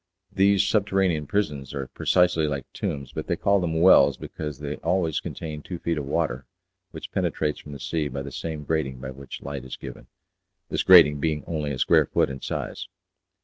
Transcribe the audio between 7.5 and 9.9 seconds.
from the sea by the same grating by which light is